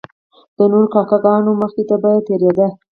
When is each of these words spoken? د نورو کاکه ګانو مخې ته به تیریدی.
د 0.57 0.59
نورو 0.71 0.87
کاکه 0.93 1.17
ګانو 1.25 1.51
مخې 1.61 1.83
ته 1.89 1.95
به 2.01 2.11
تیریدی. 2.27 2.67